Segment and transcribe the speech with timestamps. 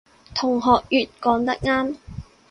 [0.33, 1.95] 同學乙講得啱